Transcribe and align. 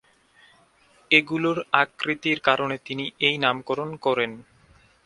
এগুলোর 1.11 1.57
আকৃতির 1.81 2.39
কারণে 2.39 2.75
তিনি 2.85 3.05
এই 3.27 3.35
নামকরণ 3.37 3.89
করেন। 4.05 4.31